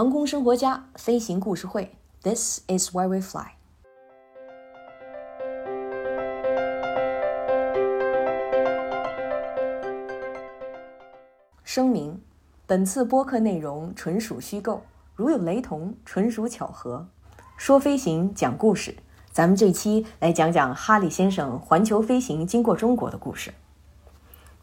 [0.00, 3.48] 航空生活家飞行故事会，This is why we fly。
[11.62, 12.18] 声明：
[12.66, 14.80] 本次播客内容纯属虚构，
[15.14, 17.06] 如有雷同，纯属巧合。
[17.58, 18.96] 说飞行，讲故事，
[19.30, 23.52] 咱们这期来讲讲哈利先生环球飞行经过中国的故事。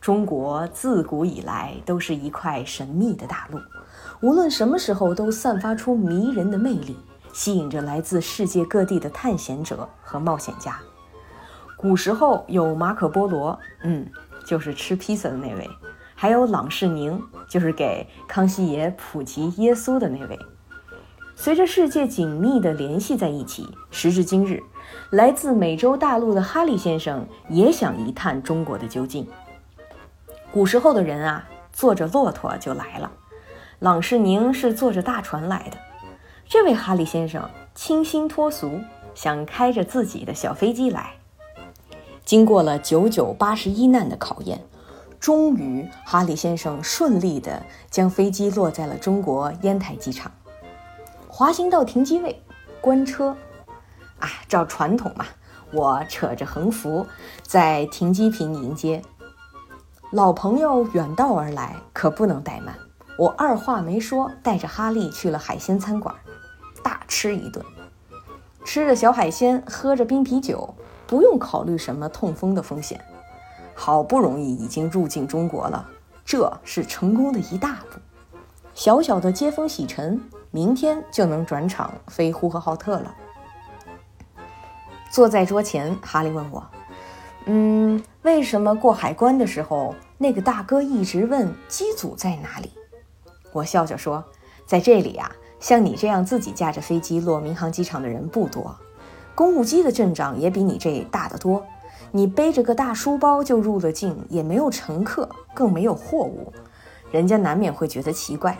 [0.00, 3.60] 中国自古以来都是一块神秘的大陆，
[4.22, 6.96] 无论什么时候都散发出迷人的魅力，
[7.34, 10.78] 吸引着来自世界各地的探险者和冒险家。
[11.76, 14.06] 古时候有马可波罗，嗯，
[14.46, 15.68] 就是吃披萨的那位。
[16.14, 20.38] 还有朗世宁，就是给康熙爷普及耶稣的那位。
[21.34, 24.62] 随着世界紧密地联系在一起，时至今日，
[25.10, 29.26] 来自美洲大陆的哈利先生也想一探中国的究竟。
[30.52, 33.12] 古时候的人啊，坐着骆驼就来了，
[33.78, 35.78] 朗世宁是坐着大船来的。
[36.48, 38.80] 这位哈利先生清新脱俗，
[39.14, 41.12] 想开着自己的小飞机来。
[42.24, 44.60] 经过了九九八十一难的考验。
[45.20, 50.32] 终于，哈利先生顺利地将飞机落在了中国烟台机场。
[51.28, 52.42] 滑行到停机位，
[52.80, 53.36] 关车。
[54.18, 55.26] 啊，照传统嘛，
[55.72, 57.06] 我扯着横幅
[57.42, 59.02] 在停机坪迎接。
[60.12, 62.74] 老朋友远道而来，可不能怠慢。
[63.16, 66.12] 我二话没说，带着哈利去了海鲜餐馆，
[66.82, 67.64] 大吃一顿。
[68.64, 70.74] 吃着小海鲜，喝着冰啤酒，
[71.06, 73.00] 不用考虑什么痛风的风险。
[73.72, 75.88] 好不容易已经入境中国了，
[76.24, 78.00] 这是成功的一大步。
[78.74, 80.20] 小小的接风洗尘，
[80.50, 83.14] 明天就能转场飞呼和浩特了。
[85.12, 86.66] 坐在桌前，哈利问我
[87.46, 92.70] ：“嗯，为什么过海关的时候，那个大哥一直问机组在哪里？”
[93.52, 94.24] 我笑着说
[94.66, 98.76] ：“在这里呀，像你这样自己驾着飞机落民航机场的人不多，
[99.34, 101.64] 公务机的阵仗也比你这大得多。”
[102.12, 106.52] 你背着个大书包就入了境，也没有乘客，更没有货物，
[107.12, 108.58] 人家难免会觉得奇怪。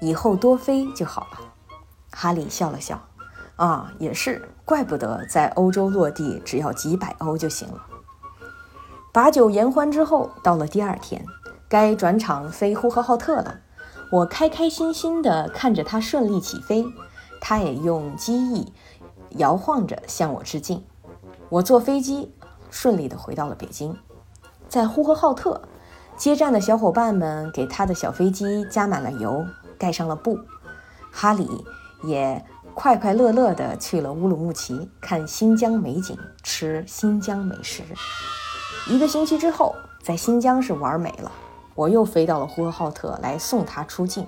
[0.00, 1.38] 以后多飞就好了。
[2.10, 3.00] 哈利笑了笑，
[3.54, 7.80] 啊，也是，怪不得在欧洲落地只要几百欧就行了。
[9.12, 11.24] 把酒言欢之后，到了第二天，
[11.68, 13.60] 该转场飞呼和浩特了。
[14.12, 16.84] 我开开心心地看着他顺利起飞，
[17.40, 18.72] 他也用机翼
[19.30, 20.84] 摇晃着向我致敬。
[21.48, 22.32] 我坐飞机。
[22.72, 23.96] 顺利地回到了北京，
[24.68, 25.60] 在呼和浩特
[26.16, 29.44] 接站的小伙伴们给他的小飞机加满了油，
[29.76, 30.38] 盖上了布。
[31.10, 31.64] 哈里
[32.04, 37.82] 也快快乐乐地去了乌鲁木齐看新疆美景，吃新疆美食。
[38.88, 41.30] 一个星期之后，在新疆是玩美了，
[41.74, 44.26] 我又飞到了呼和浩特来送他出境。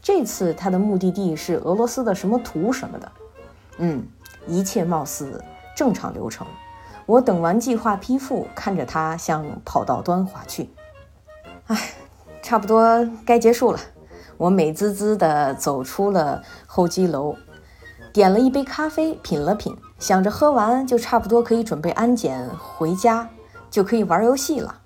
[0.00, 3.10] 这次他的目的地是俄罗斯的什么图什么的。
[3.78, 4.06] 嗯，
[4.46, 5.42] 一切貌似
[5.76, 6.46] 正常流程。
[7.06, 10.70] 我等完计划批复，看着他向跑道端滑去。
[11.66, 11.90] 唉，
[12.42, 13.78] 差不多该结束了。
[14.36, 17.34] 我美滋滋地走出了候机楼，
[18.12, 23.28] 点了一杯咖啡，品了品，想着喝完就差不多可以准备安检回家，
[23.70, 24.80] 就可以玩游戏了。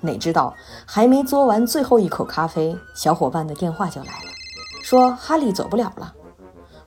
[0.00, 0.54] 哪知道
[0.84, 4.30] 还没嘬完最后一口咖啡，小伙伴的电话就来了，
[4.82, 6.12] 说哈利走不了了。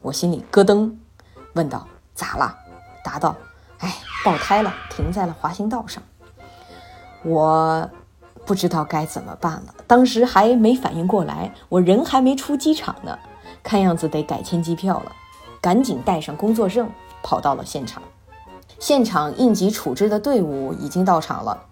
[0.01, 0.94] 我心里咯噔，
[1.53, 2.56] 问道：“咋了？”
[3.03, 3.35] 答道。
[3.79, 6.01] 哎，爆胎了，停在了滑行道上。
[7.23, 7.89] 我
[8.45, 13.17] 不知道该怎么办了，当时还没反应过来，我人还没出机场呢，
[13.63, 15.12] 看样子得改签机票了。
[15.62, 16.89] 赶紧带上工作证，
[17.23, 18.03] 跑到了现场。
[18.80, 21.63] 现场应急处置的队伍已经到场了。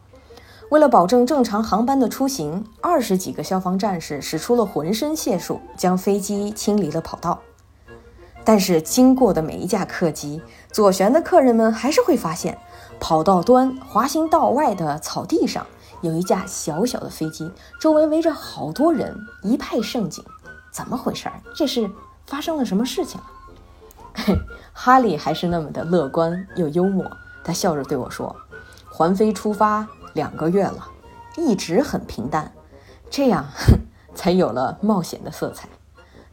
[0.70, 7.40] 为了保证正常航班的出行，二十几个消防战士使出了浑身解数，将飞机清理了跑道。
[8.44, 10.42] 但是经过的每一架客机，
[10.72, 12.58] 左旋的客人们还是会发现，
[13.00, 15.66] 跑道端滑行道外的草地上
[16.02, 20.24] 有一架小小的飞机，周围围着好多人，一派盛景。
[20.72, 21.30] 怎么回事？
[21.56, 21.90] 这是
[22.26, 23.28] 发生了什么事情了？
[24.74, 27.06] 哈利还是那么的乐观又幽默，
[27.44, 28.36] 他笑着对我说
[28.90, 30.88] ：“环飞出发两个月了，
[31.38, 32.52] 一直很平淡，
[33.10, 33.46] 这样
[34.16, 35.68] 才有了冒险的色彩。”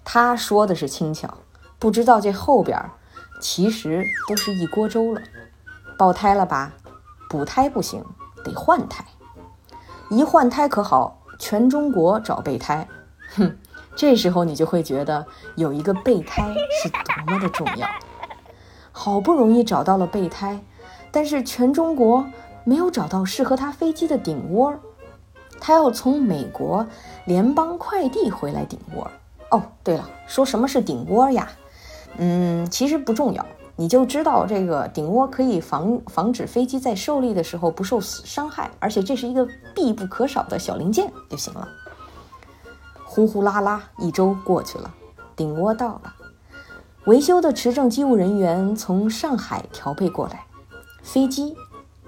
[0.04, 1.38] 他说的是轻巧。
[1.78, 2.90] 不知道这后边
[3.40, 5.22] 其实都是一锅粥了。
[5.96, 6.74] 爆胎了吧？
[7.30, 8.04] 补胎不行，
[8.44, 9.02] 得换胎。
[10.10, 12.86] 一换胎可好，全中国找备胎。
[13.34, 13.56] 哼，
[13.96, 15.26] 这时候你就会觉得
[15.56, 17.88] 有一个备胎是多么的重要。
[18.92, 20.60] 好不容易找到了备胎，
[21.10, 22.24] 但是全中国
[22.64, 24.74] 没有找到适合他飞机的顶窝，
[25.60, 26.86] 他要从美国
[27.24, 29.10] 联邦快递回来顶窝。
[29.50, 31.48] 哦，对了，说什么是顶窝呀？
[32.18, 33.46] 嗯，其实不重要，
[33.76, 41.66] 你就知道这个顶窝可以防防止飞机在受力的时候不受伤害，而且这是一个必不可少的小零件就行了。
[43.12, 44.94] 呼呼啦啦，一周过去了，
[45.34, 46.14] 顶窝到了，
[47.06, 50.46] 维修的持证机务人员从上海调配过来，
[51.02, 51.56] 飞机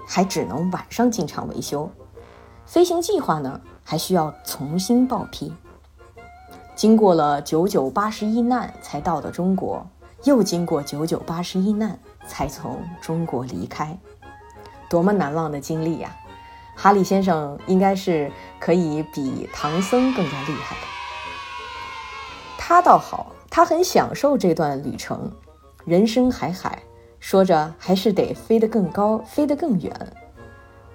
[0.07, 1.91] 还只能晚上进场维修，
[2.65, 5.51] 飞行计划呢还需要重新报批。
[6.73, 9.85] 经过了九九八十一难才到的中国，
[10.23, 11.99] 又经过九九八十一难
[12.29, 13.99] 才从中国离开，
[14.89, 16.15] 多么难忘的经历呀！
[16.75, 20.81] 哈利先生应该是可以比唐僧更加厉害的。
[22.57, 25.31] 他倒好，他很享受这段旅程。
[25.85, 26.81] 人生海海，
[27.19, 29.93] 说着还是得飞得更高，飞得更远。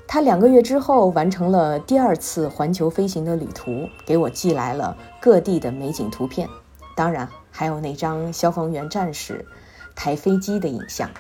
[0.07, 6.49] 他两个月之后完成了第二次环球飞行的旅途，给我寄来了各地的美景图片，
[6.97, 9.47] 当然还有那张消防员战士
[9.95, 11.11] 抬飞机的影像，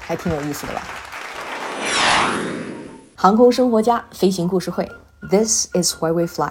[0.00, 0.82] 还挺有意思的吧？
[3.22, 4.84] 航空生活家飞行故事会
[5.30, 6.50] ，This is why we fly。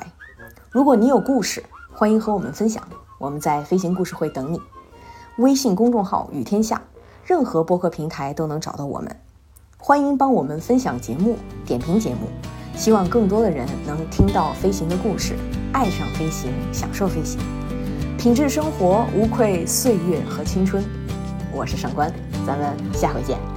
[0.70, 1.62] 如果你有故事，
[1.94, 2.82] 欢迎和我们分享，
[3.20, 4.62] 我们在飞行故事会等你。
[5.36, 6.82] 微信公众号雨天下，
[7.26, 9.14] 任何播客平台都能找到我们。
[9.78, 11.36] 欢迎帮我们分享节目、
[11.66, 12.30] 点评节目，
[12.78, 15.36] 希望更多的人能听到飞行的故事，
[15.74, 17.38] 爱上飞行，享受飞行，
[18.18, 20.82] 品质生活无愧岁月和青春。
[21.54, 22.10] 我是上官，
[22.48, 23.51] 咱们下回见。